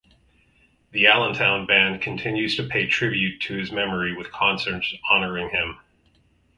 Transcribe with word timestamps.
The 0.93 1.05
Allentown 1.05 1.67
Band 1.67 2.01
continues 2.01 2.55
to 2.55 2.67
pay 2.67 2.87
tribute 2.87 3.39
to 3.41 3.53
his 3.53 3.71
memory 3.71 4.17
with 4.17 4.31
concerts 4.31 4.95
honoring 5.11 5.49
him. 5.49 5.79